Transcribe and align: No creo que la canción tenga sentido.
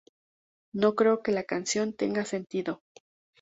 No 0.73 0.95
creo 0.95 1.21
que 1.21 1.31
la 1.31 1.43
canción 1.43 1.93
tenga 1.93 2.25
sentido. 2.25 2.81